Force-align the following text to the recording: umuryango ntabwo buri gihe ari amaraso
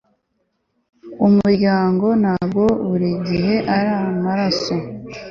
umuryango 1.27 2.07
ntabwo 2.21 2.63
buri 2.87 3.09
gihe 3.27 3.55
ari 3.75 3.89
amaraso 4.07 4.75